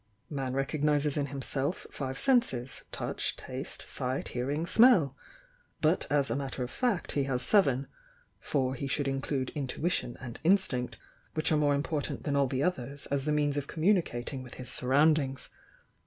Man 0.31 0.55
recognises 0.55 1.15
in 1.15 1.27
himself 1.27 1.85
Five 1.91 2.17
Senses, 2.17 2.81
Touch, 2.91 3.35
Taste, 3.35 3.83
Sight, 3.83 4.29
Hearing, 4.29 4.65
Smell— 4.65 5.15
^but 5.83 6.07
as 6.09 6.31
a 6.31 6.35
matter 6.35 6.63
of 6.63 6.71
fact 6.71 7.11
he 7.11 7.25
has 7.25 7.43
Seven, 7.43 7.85
for 8.39 8.73
he 8.73 8.87
should 8.87 9.07
include 9.07 9.51
Intuition 9.51 10.17
and 10.19 10.39
Instinct, 10.43 10.97
which 11.35 11.51
are 11.51 11.55
more 11.57 11.75
important 11.75 12.23
than 12.23 12.35
all 12.35 12.47
the 12.47 12.63
others 12.63 13.05
as 13.11 13.25
the 13.25 13.31
means 13.31 13.57
of 13.57 13.67
communicating 13.67 14.41
with 14.41 14.55
his 14.55 14.71
surroundings. 14.71 15.51